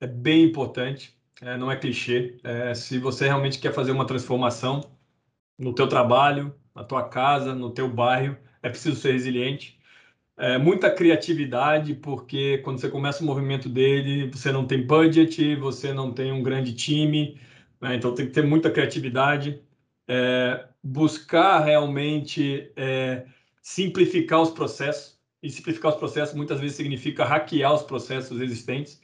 é 0.00 0.06
bem 0.06 0.44
importante, 0.44 1.16
é, 1.40 1.56
não 1.56 1.70
é 1.70 1.76
clichê. 1.76 2.38
É, 2.42 2.74
se 2.74 2.98
você 2.98 3.26
realmente 3.26 3.58
quer 3.58 3.72
fazer 3.72 3.92
uma 3.92 4.06
transformação 4.06 4.80
no 5.58 5.74
teu 5.74 5.88
trabalho, 5.88 6.54
na 6.74 6.84
tua 6.84 7.08
casa, 7.08 7.54
no 7.54 7.70
teu 7.70 7.88
bairro, 7.88 8.36
é 8.62 8.68
preciso 8.68 8.96
ser 8.96 9.12
resiliente 9.12 9.78
é, 10.38 10.58
muita 10.58 10.90
criatividade, 10.90 11.94
porque 11.94 12.58
quando 12.58 12.78
você 12.80 12.88
começa 12.88 13.22
o 13.22 13.26
movimento 13.26 13.68
dele, 13.68 14.30
você 14.30 14.50
não 14.50 14.66
tem 14.66 14.86
budget, 14.86 15.56
você 15.56 15.92
não 15.92 16.12
tem 16.12 16.32
um 16.32 16.42
grande 16.42 16.74
time, 16.74 17.38
né? 17.80 17.96
então 17.96 18.14
tem 18.14 18.26
que 18.26 18.32
ter 18.32 18.42
muita 18.44 18.70
criatividade, 18.70 19.62
é, 20.08 20.66
buscar 20.82 21.60
realmente 21.60 22.72
é, 22.76 23.26
simplificar 23.62 24.40
os 24.42 24.50
processos, 24.50 25.20
e 25.42 25.50
simplificar 25.50 25.92
os 25.92 25.98
processos 25.98 26.34
muitas 26.34 26.60
vezes 26.60 26.76
significa 26.76 27.24
hackear 27.24 27.74
os 27.74 27.82
processos 27.82 28.40
existentes. 28.40 29.00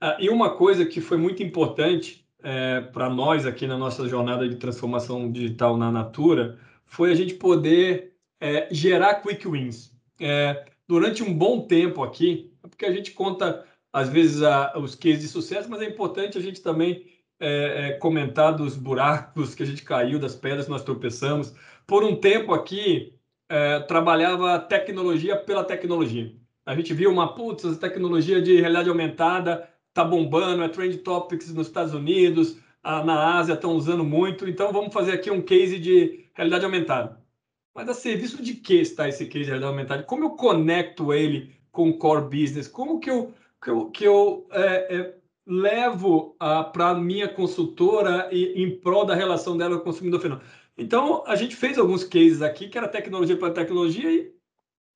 Ah, 0.00 0.16
e 0.20 0.28
uma 0.28 0.56
coisa 0.56 0.86
que 0.86 1.00
foi 1.00 1.16
muito 1.16 1.42
importante 1.42 2.26
é, 2.42 2.80
para 2.80 3.08
nós 3.10 3.46
aqui 3.46 3.66
na 3.66 3.76
nossa 3.76 4.08
jornada 4.08 4.48
de 4.48 4.56
transformação 4.56 5.30
digital 5.32 5.76
na 5.76 5.90
Natura 5.90 6.58
foi 6.86 7.10
a 7.12 7.14
gente 7.14 7.34
poder 7.34 8.14
é, 8.40 8.68
gerar 8.72 9.16
quick 9.16 9.46
wins 9.48 9.87
é, 10.20 10.66
durante 10.86 11.22
um 11.22 11.32
bom 11.32 11.60
tempo 11.60 12.02
aqui, 12.02 12.52
porque 12.62 12.86
a 12.86 12.92
gente 12.92 13.12
conta, 13.12 13.64
às 13.92 14.08
vezes, 14.08 14.42
a, 14.42 14.76
os 14.78 14.94
cases 14.94 15.20
de 15.20 15.28
sucesso, 15.28 15.68
mas 15.68 15.80
é 15.80 15.86
importante 15.86 16.38
a 16.38 16.40
gente 16.40 16.62
também 16.62 17.06
é, 17.40 17.90
é, 17.90 17.92
comentar 17.92 18.54
dos 18.54 18.76
buracos 18.76 19.54
que 19.54 19.62
a 19.62 19.66
gente 19.66 19.82
caiu, 19.82 20.18
das 20.18 20.34
pedras 20.34 20.64
que 20.64 20.70
nós 20.70 20.82
tropeçamos. 20.82 21.54
Por 21.86 22.02
um 22.02 22.16
tempo 22.16 22.52
aqui, 22.52 23.14
é, 23.48 23.80
trabalhava 23.80 24.58
tecnologia 24.58 25.36
pela 25.36 25.64
tecnologia. 25.64 26.34
A 26.66 26.74
gente 26.74 26.92
viu 26.92 27.10
uma, 27.10 27.34
putz, 27.34 27.64
essa 27.64 27.78
tecnologia 27.78 28.42
de 28.42 28.60
realidade 28.60 28.88
aumentada 28.88 29.68
tá 29.94 30.04
bombando, 30.04 30.62
é 30.62 30.68
trend 30.68 30.98
topics 30.98 31.52
nos 31.54 31.66
Estados 31.66 31.94
Unidos, 31.94 32.58
na 32.84 33.38
Ásia 33.38 33.54
estão 33.54 33.72
usando 33.72 34.04
muito, 34.04 34.48
então 34.48 34.72
vamos 34.72 34.92
fazer 34.92 35.12
aqui 35.12 35.30
um 35.30 35.42
case 35.42 35.78
de 35.78 36.26
realidade 36.34 36.64
aumentada. 36.64 37.17
Mas 37.78 37.88
a 37.88 37.94
serviço 37.94 38.42
de 38.42 38.54
que 38.54 38.74
está 38.74 39.08
esse 39.08 39.24
case 39.26 39.44
de 39.44 39.50
realidade 39.50 39.70
aumentada? 39.70 40.02
Como 40.02 40.24
eu 40.24 40.30
conecto 40.30 41.14
ele 41.14 41.54
com 41.70 41.90
o 41.90 41.96
core 41.96 42.24
business? 42.24 42.66
Como 42.66 42.98
que 42.98 43.08
eu, 43.08 43.32
que 43.62 43.70
eu, 43.70 43.90
que 43.92 44.04
eu 44.04 44.48
é, 44.50 44.96
é, 44.96 45.14
levo 45.46 46.34
para 46.72 46.88
a 46.88 46.94
minha 46.94 47.28
consultora 47.28 48.28
e, 48.32 48.60
em 48.60 48.80
prol 48.80 49.04
da 49.04 49.14
relação 49.14 49.56
dela 49.56 49.76
com 49.76 49.82
o 49.82 49.84
consumidor 49.84 50.20
final? 50.20 50.40
Então, 50.76 51.22
a 51.24 51.36
gente 51.36 51.54
fez 51.54 51.78
alguns 51.78 52.02
cases 52.02 52.42
aqui 52.42 52.68
que 52.68 52.76
era 52.76 52.88
tecnologia 52.88 53.36
para 53.36 53.54
tecnologia 53.54 54.10
e 54.10 54.32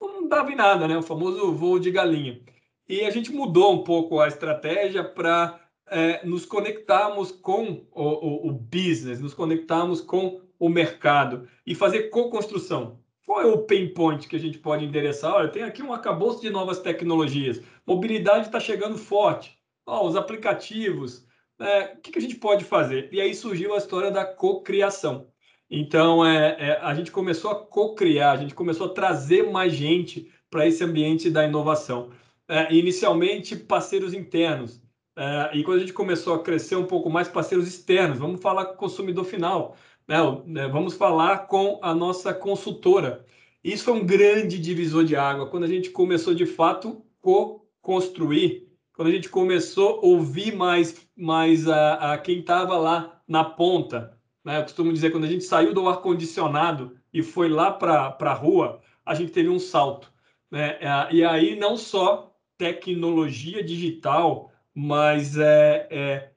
não 0.00 0.26
dava 0.26 0.50
em 0.50 0.56
nada, 0.56 0.88
né? 0.88 0.98
O 0.98 1.02
famoso 1.02 1.52
voo 1.52 1.78
de 1.78 1.92
galinha. 1.92 2.40
E 2.88 3.02
a 3.02 3.10
gente 3.10 3.30
mudou 3.30 3.74
um 3.74 3.84
pouco 3.84 4.18
a 4.18 4.26
estratégia 4.26 5.04
para 5.04 5.56
é, 5.86 6.26
nos 6.26 6.44
conectarmos 6.44 7.30
com 7.30 7.86
o, 7.92 8.02
o, 8.02 8.48
o, 8.48 8.52
business, 8.52 9.20
nos 9.20 9.34
conectarmos 9.34 10.00
com 10.00 10.40
o 10.62 10.68
mercado 10.68 11.48
e 11.66 11.74
fazer 11.74 12.04
co-construção. 12.04 13.00
Qual 13.26 13.40
é 13.40 13.46
o 13.46 13.66
pain 13.66 13.92
point 13.92 14.28
que 14.28 14.36
a 14.36 14.38
gente 14.38 14.58
pode 14.58 14.84
endereçar? 14.84 15.34
Olha, 15.34 15.48
tem 15.48 15.64
aqui 15.64 15.82
um 15.82 15.92
acabouço 15.92 16.40
de 16.40 16.50
novas 16.50 16.78
tecnologias. 16.78 17.60
Mobilidade 17.84 18.46
está 18.46 18.60
chegando 18.60 18.96
forte. 18.96 19.58
Oh, 19.84 20.06
os 20.06 20.14
aplicativos. 20.14 21.26
É, 21.58 21.94
o 21.94 22.00
que, 22.00 22.12
que, 22.12 22.18
a 22.20 22.22
gente 22.22 22.36
pode 22.36 22.64
fazer? 22.64 23.08
E 23.10 23.20
aí 23.20 23.34
surgiu 23.34 23.74
a 23.74 23.78
história 23.78 24.12
da 24.12 24.24
cocriação. 24.24 25.26
Então, 25.68 26.24
é, 26.24 26.56
é, 26.56 26.78
a 26.80 26.94
gente 26.94 27.10
começou 27.10 27.50
a 27.50 27.66
co-criar, 27.66 28.30
a 28.30 28.36
gente 28.36 28.54
começou 28.54 28.86
a 28.86 28.94
trazer 28.94 29.50
mais 29.50 29.72
gente 29.72 30.30
para 30.48 30.64
esse 30.64 30.84
ambiente 30.84 31.28
da 31.28 31.44
inovação. 31.44 32.10
É, 32.48 32.72
inicialmente, 32.72 33.56
parceiros 33.56 34.14
internos. 34.14 34.80
É, 35.16 35.50
e 35.54 35.64
quando 35.64 35.78
a 35.78 35.80
gente 35.80 35.92
começou 35.92 36.34
a 36.34 36.42
crescer 36.42 36.76
um 36.76 36.86
pouco 36.86 37.10
mais, 37.10 37.28
parceiros 37.28 37.66
externos. 37.66 38.18
Vamos 38.18 38.40
falar 38.40 38.66
com 38.66 38.74
o 38.74 38.76
consumidor 38.76 39.24
final. 39.24 39.76
Né, 40.08 40.68
vamos 40.68 40.94
falar 40.94 41.46
com 41.46 41.78
a 41.82 41.94
nossa 41.94 42.34
consultora. 42.34 43.24
Isso 43.62 43.84
foi 43.84 43.94
um 43.94 44.04
grande 44.04 44.58
divisor 44.58 45.04
de 45.04 45.14
água, 45.14 45.48
quando 45.48 45.64
a 45.64 45.68
gente 45.68 45.90
começou 45.90 46.34
de 46.34 46.44
fato 46.44 47.04
co-construir, 47.20 48.68
quando 48.92 49.08
a 49.08 49.12
gente 49.12 49.28
começou 49.28 50.00
a 50.00 50.06
ouvir 50.06 50.54
mais, 50.54 51.06
mais 51.16 51.68
a, 51.68 52.12
a 52.12 52.18
quem 52.18 52.40
estava 52.40 52.76
lá 52.76 53.22
na 53.26 53.44
ponta. 53.44 54.18
Né? 54.44 54.58
Eu 54.58 54.62
costumo 54.62 54.92
dizer, 54.92 55.10
quando 55.10 55.24
a 55.24 55.28
gente 55.28 55.44
saiu 55.44 55.72
do 55.72 55.88
ar-condicionado 55.88 56.96
e 57.12 57.22
foi 57.22 57.48
lá 57.48 57.70
para 57.70 58.16
a 58.18 58.34
rua, 58.34 58.80
a 59.06 59.14
gente 59.14 59.32
teve 59.32 59.48
um 59.48 59.58
salto. 59.58 60.12
Né? 60.50 60.78
E 61.10 61.24
aí, 61.24 61.56
não 61.56 61.76
só 61.76 62.34
tecnologia 62.58 63.62
digital, 63.62 64.50
mas 64.74 65.38
é, 65.38 65.88
é 65.90 66.31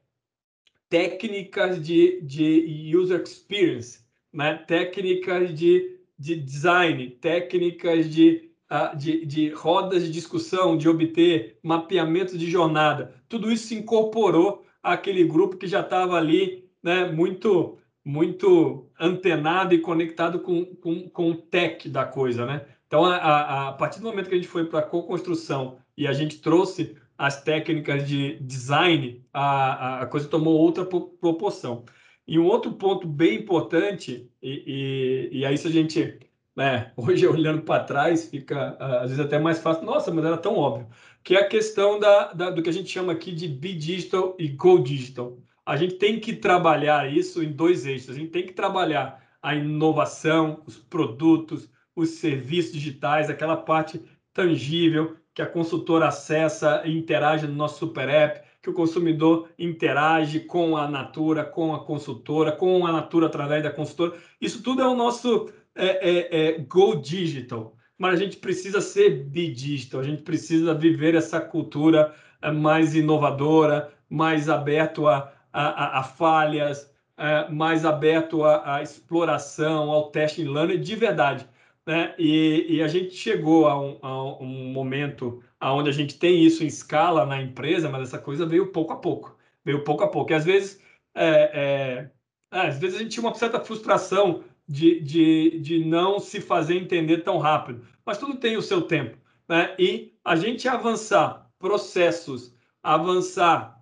técnicas 0.90 1.82
de, 1.82 2.22
de 2.22 2.96
user 2.96 3.22
experience, 3.22 4.00
né? 4.34 4.56
técnicas 4.68 5.54
de, 5.54 6.00
de 6.18 6.36
design, 6.36 7.10
técnicas 7.22 8.10
de, 8.10 8.52
uh, 8.72 8.96
de, 8.96 9.26
de 9.26 9.50
rodas 9.50 10.04
de 10.04 10.12
discussão, 10.12 10.78
de 10.78 10.88
obter 10.88 11.58
mapeamento 11.64 12.38
de 12.38 12.50
jornada. 12.50 13.16
Tudo 13.28 13.52
isso 13.52 13.68
se 13.68 13.76
incorporou 13.76 14.66
àquele 14.82 15.24
grupo 15.24 15.58
que 15.58 15.68
já 15.68 15.82
estava 15.82 16.18
ali 16.18 16.70
né, 16.84 17.12
muito 17.12 17.78
muito 18.08 18.88
antenado 19.00 19.74
e 19.74 19.80
conectado 19.80 20.40
com, 20.40 20.64
com, 20.64 21.10
com 21.10 21.32
o 21.32 21.36
tech 21.36 21.90
da 21.90 22.06
coisa, 22.06 22.46
né? 22.46 22.64
Então, 22.86 23.04
a, 23.04 23.16
a, 23.16 23.70
a 23.70 23.74
partir 23.74 24.00
do 24.00 24.06
momento 24.06 24.30
que 24.30 24.36
a 24.36 24.38
gente 24.38 24.48
foi 24.48 24.66
para 24.66 24.80
a 24.80 24.84
co-construção 24.84 25.80
e 25.98 26.08
a 26.08 26.14
gente 26.14 26.40
trouxe 26.40 26.96
as 27.18 27.42
técnicas 27.42 28.08
de 28.08 28.38
design, 28.42 29.24
a, 29.34 30.02
a 30.02 30.06
coisa 30.06 30.28
tomou 30.28 30.58
outra 30.58 30.86
proporção. 30.86 31.86
E 32.28 32.40
um 32.40 32.46
outro 32.46 32.74
ponto 32.74 33.08
bem 33.08 33.36
importante, 33.40 34.30
e, 34.42 35.30
e, 35.32 35.40
e 35.40 35.46
aí 35.46 35.58
se 35.58 35.68
a 35.68 35.72
gente, 35.72 36.20
né, 36.56 36.92
hoje 36.98 37.26
olhando 37.28 37.62
para 37.62 37.84
trás, 37.84 38.30
fica 38.30 38.76
às 38.80 39.10
vezes 39.10 39.20
até 39.20 39.40
mais 39.40 39.60
fácil, 39.60 39.86
nossa, 39.86 40.12
mas 40.12 40.26
era 40.26 40.38
tão 40.38 40.58
óbvio, 40.58 40.88
que 41.24 41.36
é 41.36 41.40
a 41.40 41.48
questão 41.48 42.00
da, 42.00 42.34
da, 42.34 42.50
do 42.50 42.62
que 42.62 42.70
a 42.70 42.74
gente 42.74 42.90
chama 42.90 43.14
aqui 43.14 43.32
de 43.32 43.48
Be 43.48 43.74
Digital 43.74 44.36
e 44.40 44.48
Go 44.48 44.80
Digital. 44.80 45.38
A 45.66 45.78
gente 45.78 45.96
tem 45.96 46.20
que 46.20 46.36
trabalhar 46.36 47.12
isso 47.12 47.42
em 47.44 47.52
dois 47.52 47.86
eixos, 47.86 48.10
a 48.10 48.14
gente 48.14 48.30
tem 48.32 48.46
que 48.46 48.54
trabalhar 48.54 49.24
a 49.42 49.56
inovação, 49.56 50.62
os 50.66 50.78
produtos, 50.78 51.70
os 51.96 52.10
serviços 52.10 52.74
digitais, 52.74 53.30
aquela 53.30 53.56
parte 53.56 54.02
tangível 54.34 55.16
que 55.36 55.42
a 55.42 55.46
consultora 55.46 56.08
acessa 56.08 56.82
e 56.86 56.98
interage 56.98 57.46
no 57.46 57.54
nosso 57.54 57.80
super 57.80 58.08
app, 58.08 58.42
que 58.64 58.70
o 58.70 58.74
consumidor 58.74 59.50
interage 59.60 60.40
com 60.40 60.78
a 60.78 60.88
Natura, 60.90 61.44
com 61.44 61.76
a 61.76 61.84
consultora, 61.84 62.54
com 62.54 62.88
a 62.88 62.92
Natura 62.94 63.28
através 63.28 63.62
da 63.62 63.70
consultora. 63.70 64.18
Isso 64.40 64.64
tudo 64.64 64.82
é 64.82 64.88
o 64.88 64.96
nosso 64.96 65.50
é, 65.76 66.10
é, 66.10 66.48
é, 66.48 66.60
Go 66.60 66.96
Digital, 66.96 67.76
mas 67.98 68.14
a 68.14 68.24
gente 68.24 68.38
precisa 68.38 68.80
ser 68.80 69.26
Digital, 69.30 70.00
a 70.00 70.04
gente 70.04 70.22
precisa 70.24 70.74
viver 70.74 71.16
essa 71.16 71.42
cultura 71.42 72.16
é, 72.42 72.50
mais 72.50 72.96
inovadora, 72.96 73.92
mais 74.10 74.48
aberto 74.48 75.06
a, 75.06 75.34
a, 75.52 76.00
a 76.00 76.04
falhas, 76.04 76.90
é, 77.18 77.50
mais 77.50 77.84
aberto 77.84 78.46
à, 78.46 78.82
exploração, 78.82 79.92
ao 79.92 80.12
testing 80.12 80.46
learning 80.46 80.80
de 80.80 80.96
verdade 80.96 81.46
né? 81.86 82.16
E, 82.18 82.78
e, 82.78 82.82
a 82.82 82.88
gente 82.88 83.14
chegou 83.14 83.68
a 83.68 83.80
um, 83.80 84.00
a 84.02 84.24
um 84.42 84.72
momento 84.72 85.44
onde 85.62 85.90
a 85.90 85.94
gente 85.94 86.18
tem 86.18 86.44
isso 86.44 86.64
em 86.64 86.68
escala 86.68 87.26
na 87.26 87.42
empresa, 87.42 87.90
mas 87.90 88.08
essa 88.08 88.18
coisa 88.18 88.46
veio 88.46 88.72
pouco 88.72 88.94
a 88.94 88.98
pouco, 88.98 89.38
veio 89.64 89.84
pouco 89.84 90.04
a 90.04 90.08
pouco. 90.08 90.32
E 90.32 90.36
às 90.36 90.46
vezes, 90.46 90.82
é, 91.14 92.10
é, 92.52 92.58
é, 92.58 92.68
às 92.68 92.80
vezes 92.80 92.96
a 92.98 93.00
gente 93.00 93.12
tinha 93.12 93.26
uma 93.26 93.36
certa 93.36 93.60
frustração 93.60 94.44
de, 94.68 95.00
de, 95.02 95.60
de 95.60 95.86
não 95.86 96.20
se 96.20 96.42
fazer 96.42 96.76
entender 96.76 97.20
tão 97.20 97.38
rápido, 97.38 97.86
mas 98.04 98.18
tudo 98.18 98.38
tem 98.38 98.58
o 98.58 98.62
seu 98.62 98.82
tempo, 98.82 99.18
né? 99.48 99.76
E 99.78 100.14
a 100.24 100.36
gente 100.36 100.68
avançar 100.68 101.50
processos, 101.60 102.56
avançar 102.82 103.80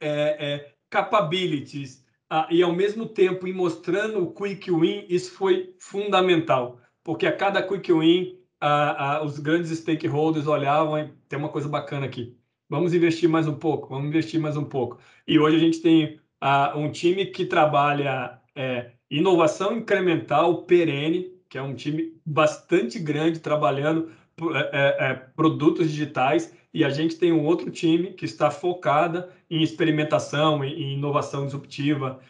é, 0.00 0.54
é 0.54 0.74
capabilities, 0.90 2.04
ah, 2.30 2.46
e 2.50 2.62
ao 2.62 2.72
mesmo 2.72 3.06
tempo 3.06 3.46
ir 3.46 3.54
mostrando 3.54 4.22
o 4.22 4.32
quick 4.32 4.70
win, 4.70 5.06
isso 5.08 5.32
foi 5.32 5.74
fundamental 5.78 6.80
porque 7.08 7.26
a 7.26 7.32
cada 7.34 7.62
quick 7.62 7.90
win, 7.90 8.38
a, 8.60 9.14
a, 9.16 9.24
os 9.24 9.38
grandes 9.38 9.70
stakeholders 9.70 10.46
olhavam 10.46 10.98
e 10.98 11.10
tem 11.26 11.38
uma 11.38 11.48
coisa 11.48 11.66
bacana 11.66 12.04
aqui. 12.04 12.36
Vamos 12.68 12.92
investir 12.92 13.26
mais 13.26 13.48
um 13.48 13.54
pouco, 13.54 13.88
vamos 13.88 14.08
investir 14.08 14.38
mais 14.38 14.58
um 14.58 14.64
pouco. 14.66 14.98
E 15.26 15.38
hoje 15.38 15.56
a 15.56 15.58
gente 15.58 15.80
tem 15.80 16.20
a, 16.38 16.76
um 16.76 16.92
time 16.92 17.24
que 17.24 17.46
trabalha 17.46 18.38
é, 18.54 18.90
inovação 19.10 19.78
incremental 19.78 20.64
perene, 20.64 21.32
que 21.48 21.56
é 21.56 21.62
um 21.62 21.74
time 21.74 22.12
bastante 22.26 22.98
grande 22.98 23.38
trabalhando 23.38 24.10
é, 24.52 24.58
é, 24.70 25.10
é, 25.10 25.14
produtos 25.14 25.90
digitais, 25.90 26.54
e 26.74 26.84
a 26.84 26.90
gente 26.90 27.16
tem 27.16 27.32
um 27.32 27.46
outro 27.46 27.70
time 27.70 28.12
que 28.12 28.26
está 28.26 28.50
focada 28.50 29.30
em 29.48 29.62
experimentação, 29.62 30.62
em, 30.62 30.92
inovação 30.92 31.46
disruptiva, 31.46 32.20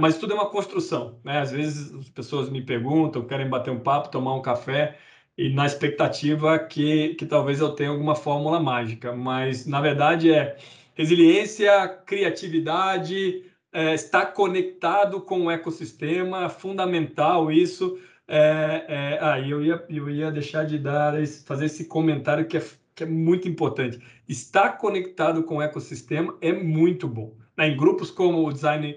mas 0.00 0.16
tudo 0.18 0.32
é 0.32 0.36
uma 0.36 0.48
construção, 0.48 1.18
né? 1.24 1.40
Às 1.40 1.50
vezes 1.50 1.92
as 1.94 2.08
pessoas 2.08 2.48
me 2.48 2.62
perguntam, 2.62 3.26
querem 3.26 3.48
bater 3.48 3.70
um 3.70 3.80
papo, 3.80 4.10
tomar 4.10 4.34
um 4.34 4.42
café, 4.42 4.96
e 5.36 5.48
na 5.52 5.66
expectativa 5.66 6.58
que, 6.58 7.14
que 7.14 7.26
talvez 7.26 7.60
eu 7.60 7.70
tenha 7.70 7.90
alguma 7.90 8.14
fórmula 8.14 8.60
mágica, 8.60 9.12
mas 9.14 9.66
na 9.66 9.80
verdade 9.80 10.32
é 10.32 10.56
resiliência, 10.94 11.88
criatividade, 12.06 13.44
é, 13.72 13.94
estar 13.94 14.26
conectado 14.26 15.20
com 15.20 15.46
o 15.46 15.50
ecossistema, 15.50 16.48
fundamental 16.48 17.50
isso. 17.50 17.98
É, 18.28 18.84
é, 18.88 19.18
ah, 19.20 19.40
eu 19.40 19.64
ia, 19.64 19.84
eu 19.88 20.08
ia 20.10 20.30
deixar 20.30 20.64
de 20.64 20.78
dar, 20.78 21.14
fazer 21.44 21.66
esse 21.66 21.86
comentário 21.86 22.46
que 22.46 22.58
é, 22.58 22.64
que 22.94 23.04
é 23.04 23.06
muito 23.06 23.48
importante. 23.48 23.98
Estar 24.28 24.78
conectado 24.78 25.42
com 25.42 25.56
o 25.56 25.62
ecossistema 25.62 26.36
é 26.40 26.52
muito 26.52 27.08
bom. 27.08 27.34
Né? 27.56 27.68
Em 27.68 27.76
grupos 27.76 28.10
como 28.10 28.46
o 28.46 28.52
Design 28.52 28.96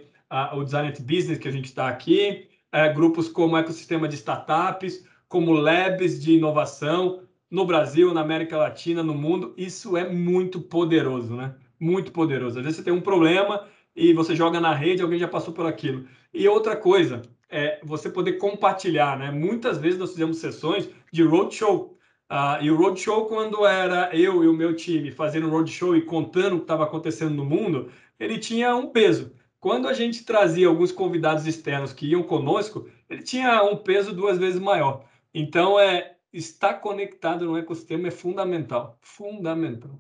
o 0.53 0.63
Design 0.63 0.91
Business, 1.01 1.37
que 1.37 1.47
a 1.47 1.51
gente 1.51 1.65
está 1.65 1.87
aqui, 1.87 2.47
é, 2.71 2.91
grupos 2.91 3.29
como 3.29 3.57
Ecossistema 3.57 4.07
de 4.07 4.15
Startups, 4.15 5.05
como 5.27 5.53
Labs 5.53 6.21
de 6.21 6.33
Inovação, 6.33 7.21
no 7.49 7.65
Brasil, 7.65 8.13
na 8.13 8.21
América 8.21 8.57
Latina, 8.57 9.03
no 9.03 9.13
mundo. 9.13 9.53
Isso 9.55 9.95
é 9.95 10.09
muito 10.09 10.59
poderoso, 10.59 11.35
né? 11.35 11.55
Muito 11.79 12.11
poderoso. 12.11 12.59
Às 12.59 12.65
vezes 12.65 12.77
você 12.77 12.83
tem 12.83 12.93
um 12.93 13.01
problema 13.01 13.65
e 13.95 14.13
você 14.13 14.35
joga 14.35 14.59
na 14.59 14.73
rede, 14.73 15.01
alguém 15.01 15.19
já 15.19 15.27
passou 15.27 15.53
por 15.53 15.65
aquilo. 15.65 16.05
E 16.33 16.47
outra 16.47 16.75
coisa, 16.75 17.21
é 17.49 17.79
você 17.83 18.09
poder 18.09 18.33
compartilhar, 18.33 19.17
né? 19.17 19.31
Muitas 19.31 19.77
vezes 19.77 19.99
nós 19.99 20.11
fizemos 20.11 20.37
sessões 20.37 20.89
de 21.11 21.23
roadshow. 21.23 21.97
Uh, 22.29 22.61
e 22.61 22.71
o 22.71 22.75
roadshow, 22.75 23.25
quando 23.27 23.65
era 23.65 24.09
eu 24.15 24.43
e 24.43 24.47
o 24.47 24.53
meu 24.53 24.75
time 24.75 25.11
fazendo 25.11 25.49
roadshow 25.49 25.95
e 25.95 26.01
contando 26.01 26.53
o 26.53 26.57
que 26.57 26.63
estava 26.63 26.83
acontecendo 26.83 27.35
no 27.35 27.45
mundo, 27.45 27.89
ele 28.19 28.39
tinha 28.39 28.75
um 28.75 28.87
peso. 28.87 29.31
Quando 29.65 29.87
a 29.87 29.93
gente 29.93 30.23
trazia 30.23 30.67
alguns 30.67 30.91
convidados 30.91 31.47
externos 31.47 31.91
que 31.91 32.05
iam 32.05 32.21
conosco, 32.21 32.87
ele 33.09 33.23
tinha 33.23 33.63
um 33.63 33.75
peso 33.75 34.13
duas 34.13 34.37
vezes 34.37 34.61
maior. 34.61 35.03
Então, 35.33 35.79
é 35.79 36.17
estar 36.31 36.75
conectado 36.75 37.47
no 37.47 37.57
ecossistema 37.57 38.09
é 38.09 38.11
fundamental, 38.11 38.95
fundamental. 39.01 39.99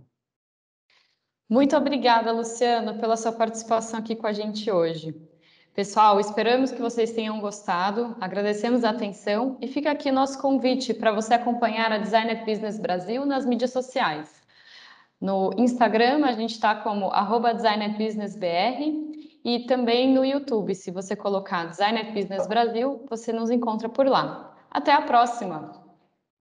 Muito 1.49 1.75
obrigada, 1.75 2.31
Luciano, 2.31 2.99
pela 2.99 3.17
sua 3.17 3.31
participação 3.31 3.97
aqui 3.97 4.15
com 4.15 4.27
a 4.27 4.33
gente 4.33 4.69
hoje. 4.69 5.19
Pessoal, 5.73 6.19
esperamos 6.19 6.69
que 6.69 6.79
vocês 6.79 7.13
tenham 7.13 7.39
gostado, 7.39 8.15
agradecemos 8.21 8.83
a 8.83 8.91
atenção 8.91 9.57
e 9.59 9.67
fica 9.67 9.89
aqui 9.89 10.11
nosso 10.11 10.39
convite 10.39 10.93
para 10.93 11.11
você 11.11 11.33
acompanhar 11.33 11.91
a 11.91 11.97
Designer 11.97 12.45
Business 12.45 12.77
Brasil 12.77 13.25
nas 13.25 13.47
mídias 13.47 13.71
sociais. 13.71 14.45
No 15.19 15.49
Instagram, 15.57 16.23
a 16.23 16.33
gente 16.33 16.51
está 16.51 16.75
como 16.75 17.09
designerbusinessbr 17.55 19.04
e 19.45 19.59
também 19.67 20.11
no 20.11 20.25
YouTube. 20.25 20.73
Se 20.73 20.89
você 20.89 21.15
colocar 21.15 21.65
Designer 21.65 22.11
Business 22.13 22.47
Brasil, 22.47 23.05
você 23.07 23.31
nos 23.31 23.51
encontra 23.51 23.87
por 23.87 24.07
lá. 24.07 24.57
Até 24.71 24.91
a 24.91 25.03
próxima! 25.03 25.84